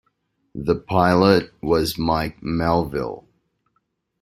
[0.55, 3.25] The pilot was Mike Melvill.